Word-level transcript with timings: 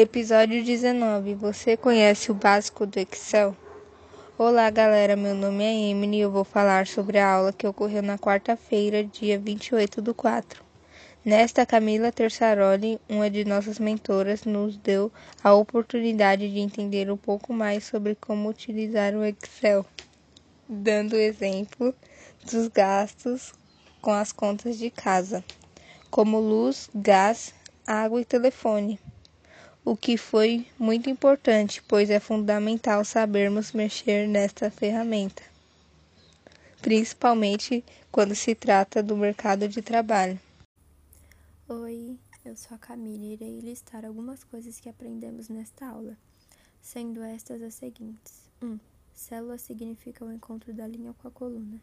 Episódio 0.00 0.62
19. 0.62 1.34
Você 1.34 1.76
conhece 1.76 2.30
o 2.30 2.34
básico 2.34 2.86
do 2.86 3.00
Excel? 3.00 3.56
Olá, 4.38 4.70
galera. 4.70 5.16
Meu 5.16 5.34
nome 5.34 5.64
é 5.64 5.90
Emily 5.90 6.18
e 6.18 6.20
eu 6.20 6.30
vou 6.30 6.44
falar 6.44 6.86
sobre 6.86 7.18
a 7.18 7.28
aula 7.28 7.52
que 7.52 7.66
ocorreu 7.66 8.00
na 8.00 8.16
quarta-feira, 8.16 9.02
dia 9.02 9.36
28 9.40 10.00
do 10.00 10.14
4. 10.14 10.62
Nesta, 11.24 11.66
Camila 11.66 12.12
Tersaroli, 12.12 13.00
uma 13.08 13.28
de 13.28 13.44
nossas 13.44 13.80
mentoras, 13.80 14.44
nos 14.44 14.76
deu 14.76 15.10
a 15.42 15.52
oportunidade 15.52 16.48
de 16.48 16.60
entender 16.60 17.10
um 17.10 17.16
pouco 17.16 17.52
mais 17.52 17.82
sobre 17.82 18.14
como 18.14 18.48
utilizar 18.48 19.16
o 19.16 19.24
Excel, 19.24 19.84
dando 20.68 21.16
exemplo 21.16 21.92
dos 22.48 22.68
gastos 22.68 23.52
com 24.00 24.12
as 24.12 24.30
contas 24.30 24.78
de 24.78 24.90
casa, 24.90 25.42
como 26.08 26.38
luz, 26.38 26.88
gás, 26.94 27.52
água 27.84 28.20
e 28.20 28.24
telefone 28.24 28.96
o 29.84 29.96
que 29.96 30.16
foi 30.16 30.66
muito 30.78 31.08
importante, 31.08 31.82
pois 31.88 32.10
é 32.10 32.20
fundamental 32.20 33.04
sabermos 33.04 33.72
mexer 33.72 34.28
nesta 34.28 34.70
ferramenta, 34.70 35.42
principalmente 36.82 37.84
quando 38.10 38.34
se 38.34 38.54
trata 38.54 39.02
do 39.02 39.16
mercado 39.16 39.68
de 39.68 39.80
trabalho. 39.80 40.38
Oi, 41.68 42.18
eu 42.44 42.56
sou 42.56 42.74
a 42.74 42.78
Camila 42.78 43.24
e 43.24 43.32
irei 43.34 43.60
listar 43.60 44.04
algumas 44.04 44.42
coisas 44.44 44.80
que 44.80 44.88
aprendemos 44.88 45.48
nesta 45.48 45.86
aula, 45.86 46.16
sendo 46.80 47.22
estas 47.22 47.62
as 47.62 47.74
seguintes: 47.74 48.48
1. 48.62 48.66
Um, 48.66 48.80
célula 49.12 49.58
significa 49.58 50.24
o 50.24 50.32
encontro 50.32 50.72
da 50.72 50.86
linha 50.86 51.14
com 51.14 51.28
a 51.28 51.30
coluna. 51.30 51.80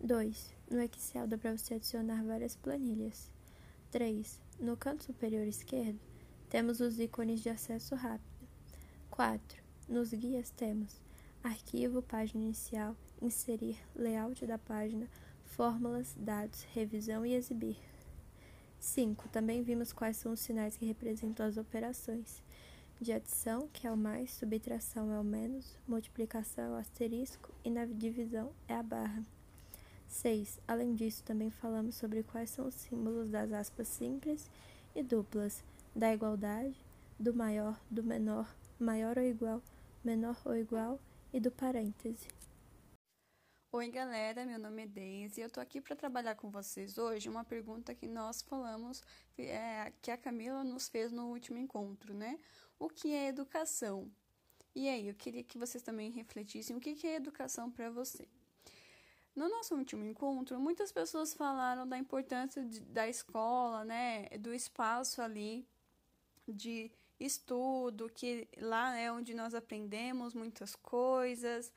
2. 0.00 0.54
No 0.70 0.80
Excel 0.80 1.28
dá 1.28 1.38
para 1.38 1.56
você 1.56 1.74
adicionar 1.74 2.24
várias 2.24 2.56
planilhas. 2.56 3.30
3. 3.92 4.40
No 4.58 4.76
canto 4.76 5.04
superior 5.04 5.46
esquerdo, 5.46 6.00
temos 6.52 6.80
os 6.80 7.00
ícones 7.00 7.40
de 7.40 7.48
acesso 7.48 7.94
rápido. 7.94 8.46
4. 9.10 9.62
Nos 9.88 10.12
guias 10.12 10.50
temos 10.50 11.00
arquivo, 11.42 12.02
página 12.02 12.44
inicial, 12.44 12.94
inserir, 13.22 13.78
layout 13.96 14.44
da 14.44 14.58
página, 14.58 15.08
fórmulas, 15.46 16.14
dados, 16.14 16.64
revisão 16.74 17.24
e 17.24 17.32
exibir. 17.32 17.78
5. 18.78 19.30
Também 19.30 19.62
vimos 19.62 19.94
quais 19.94 20.18
são 20.18 20.32
os 20.32 20.40
sinais 20.40 20.76
que 20.76 20.84
representam 20.84 21.46
as 21.46 21.56
operações. 21.56 22.42
De 23.00 23.12
adição, 23.12 23.66
que 23.72 23.86
é 23.86 23.90
o 23.90 23.96
mais, 23.96 24.34
subtração 24.34 25.10
é 25.10 25.18
o 25.18 25.24
menos, 25.24 25.78
multiplicação 25.88 26.64
é 26.64 26.70
o 26.72 26.76
asterisco 26.76 27.50
e 27.64 27.70
na 27.70 27.86
divisão 27.86 28.52
é 28.68 28.74
a 28.74 28.82
barra. 28.82 29.24
6. 30.06 30.60
Além 30.68 30.94
disso, 30.94 31.24
também 31.24 31.48
falamos 31.48 31.94
sobre 31.94 32.22
quais 32.22 32.50
são 32.50 32.66
os 32.66 32.74
símbolos 32.74 33.30
das 33.30 33.50
aspas 33.52 33.88
simples 33.88 34.50
e 34.94 35.02
duplas, 35.02 35.64
da 35.94 36.12
igualdade, 36.12 36.74
do 37.18 37.34
maior, 37.34 37.78
do 37.90 38.02
menor, 38.02 38.48
maior 38.78 39.18
ou 39.18 39.24
igual, 39.24 39.62
menor 40.02 40.40
ou 40.44 40.56
igual 40.56 40.98
e 41.32 41.38
do 41.38 41.50
parêntese. 41.50 42.28
Oi, 43.70 43.88
galera, 43.90 44.44
meu 44.44 44.58
nome 44.58 44.82
é 44.82 44.86
Deise 44.86 45.40
e 45.40 45.44
eu 45.44 45.50
tô 45.50 45.60
aqui 45.60 45.80
para 45.80 45.96
trabalhar 45.96 46.34
com 46.34 46.50
vocês 46.50 46.98
hoje 46.98 47.28
uma 47.28 47.44
pergunta 47.44 47.94
que 47.94 48.06
nós 48.06 48.42
falamos, 48.42 49.02
é, 49.38 49.92
que 50.02 50.10
a 50.10 50.16
Camila 50.16 50.62
nos 50.64 50.88
fez 50.88 51.10
no 51.10 51.30
último 51.30 51.58
encontro, 51.58 52.12
né? 52.12 52.38
O 52.78 52.88
que 52.88 53.14
é 53.14 53.28
educação? 53.28 54.10
E 54.74 54.88
aí, 54.88 55.08
eu 55.08 55.14
queria 55.14 55.42
que 55.42 55.58
vocês 55.58 55.82
também 55.82 56.10
refletissem 56.10 56.76
o 56.76 56.80
que 56.80 57.06
é 57.06 57.16
educação 57.16 57.70
para 57.70 57.90
você. 57.90 58.26
No 59.34 59.48
nosso 59.48 59.74
último 59.74 60.04
encontro, 60.04 60.60
muitas 60.60 60.92
pessoas 60.92 61.32
falaram 61.32 61.88
da 61.88 61.96
importância 61.96 62.62
de, 62.62 62.80
da 62.80 63.08
escola, 63.08 63.84
né, 63.84 64.28
do 64.38 64.52
espaço 64.52 65.22
ali 65.22 65.66
de 66.48 66.90
estudo, 67.18 68.08
que 68.08 68.48
lá 68.58 68.96
é 68.96 69.10
onde 69.10 69.34
nós 69.34 69.54
aprendemos 69.54 70.34
muitas 70.34 70.74
coisas, 70.74 71.72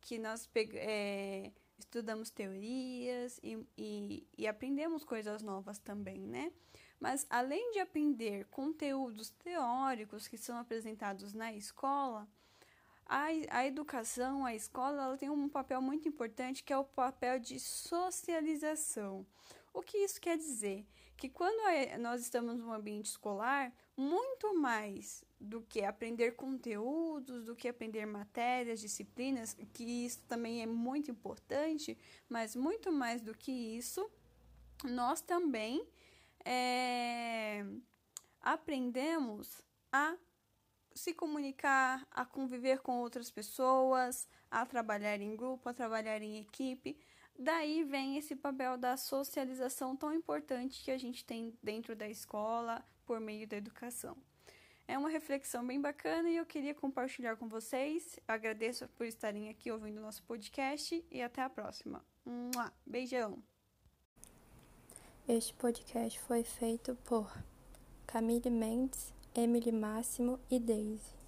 que 0.00 0.18
nós 0.18 0.48
é, 0.54 1.52
estudamos 1.78 2.30
teorias 2.30 3.38
e, 3.42 3.58
e, 3.76 4.26
e 4.36 4.46
aprendemos 4.46 5.04
coisas 5.04 5.42
novas 5.42 5.78
também, 5.78 6.20
né? 6.20 6.52
Mas 6.98 7.26
além 7.28 7.72
de 7.72 7.78
aprender 7.78 8.46
conteúdos 8.46 9.30
teóricos 9.30 10.26
que 10.26 10.38
são 10.38 10.56
apresentados 10.56 11.34
na 11.34 11.52
escola, 11.52 12.26
a, 13.04 13.26
a 13.50 13.66
educação, 13.66 14.44
a 14.44 14.54
escola, 14.54 15.04
ela 15.04 15.16
tem 15.16 15.30
um 15.30 15.48
papel 15.48 15.80
muito 15.80 16.08
importante 16.08 16.64
que 16.64 16.72
é 16.72 16.78
o 16.78 16.84
papel 16.84 17.38
de 17.38 17.60
socialização. 17.60 19.26
O 19.72 19.82
que 19.82 19.98
isso 19.98 20.20
quer 20.20 20.38
dizer? 20.38 20.86
Que 21.16 21.28
quando 21.28 21.58
nós 22.00 22.20
estamos 22.20 22.58
no 22.58 22.72
ambiente 22.72 23.06
escolar, 23.06 23.72
muito 23.96 24.54
mais 24.54 25.24
do 25.40 25.62
que 25.62 25.82
aprender 25.82 26.32
conteúdos, 26.32 27.44
do 27.44 27.56
que 27.56 27.68
aprender 27.68 28.06
matérias, 28.06 28.80
disciplinas, 28.80 29.56
que 29.72 30.06
isso 30.06 30.22
também 30.28 30.62
é 30.62 30.66
muito 30.66 31.10
importante, 31.10 31.96
mas 32.28 32.54
muito 32.54 32.92
mais 32.92 33.22
do 33.22 33.34
que 33.34 33.52
isso, 33.52 34.10
nós 34.84 35.20
também 35.20 35.86
é, 36.44 37.64
aprendemos 38.40 39.62
a 39.92 40.16
se 40.94 41.12
comunicar, 41.12 42.06
a 42.10 42.24
conviver 42.24 42.80
com 42.80 43.00
outras 43.00 43.30
pessoas, 43.30 44.28
a 44.50 44.64
trabalhar 44.64 45.20
em 45.20 45.36
grupo, 45.36 45.68
a 45.68 45.74
trabalhar 45.74 46.22
em 46.22 46.38
equipe. 46.38 46.98
Daí 47.38 47.84
vem 47.84 48.16
esse 48.16 48.34
papel 48.34 48.78
da 48.78 48.96
socialização 48.96 49.94
tão 49.94 50.12
importante 50.12 50.82
que 50.82 50.90
a 50.90 50.98
gente 50.98 51.24
tem 51.24 51.52
dentro 51.62 51.94
da 51.94 52.08
escola, 52.08 52.82
por 53.04 53.20
meio 53.20 53.46
da 53.46 53.56
educação. 53.56 54.16
É 54.88 54.96
uma 54.96 55.08
reflexão 55.08 55.66
bem 55.66 55.80
bacana 55.80 56.30
e 56.30 56.36
eu 56.36 56.46
queria 56.46 56.74
compartilhar 56.74 57.36
com 57.36 57.48
vocês. 57.48 58.18
Agradeço 58.26 58.88
por 58.90 59.04
estarem 59.04 59.48
aqui 59.48 59.70
ouvindo 59.70 60.00
nosso 60.00 60.22
podcast 60.22 61.04
e 61.10 61.20
até 61.20 61.42
a 61.42 61.50
próxima. 61.50 62.04
Beijão! 62.86 63.42
Este 65.28 65.52
podcast 65.54 66.20
foi 66.20 66.44
feito 66.44 66.94
por 67.04 67.36
Camille 68.06 68.48
Mendes, 68.48 69.12
Emily 69.34 69.72
Máximo 69.72 70.38
e 70.48 70.60
Daisy. 70.60 71.25